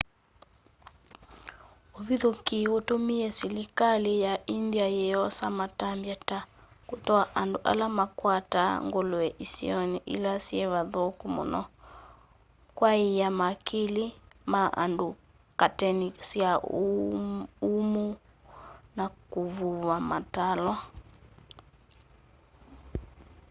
uvithukîi 1.99 2.67
utumie 2.77 3.27
silikali 3.39 4.13
ya 4.25 4.33
india 4.57 4.87
yiyosa 4.97 5.45
matambya 5.59 6.15
ta 6.29 6.39
kutwaa 6.87 7.29
andu 7.41 7.57
ala 7.71 7.85
makwataa 7.97 8.73
ngulue 8.87 9.25
isioni 9.45 9.97
ila 10.15 10.33
syivathuku 10.45 11.25
muno 11.35 11.61
kwaaiya 12.77 13.27
makili 13.41 14.05
ma 14.51 14.61
andu 14.83 15.07
kateni 15.59 16.07
sya 16.29 16.51
umuu 17.77 18.09
na 18.97 19.05
kuvuva 19.31 19.95
matalwa 20.09 20.75